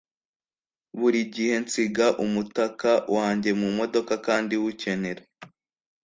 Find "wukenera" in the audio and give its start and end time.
4.61-5.23